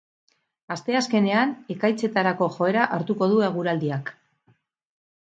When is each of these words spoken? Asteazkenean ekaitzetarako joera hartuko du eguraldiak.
Asteazkenean 0.75 1.51
ekaitzetarako 1.73 2.47
joera 2.55 2.87
hartuko 2.97 3.29
du 3.35 3.39
eguraldiak. 3.49 4.11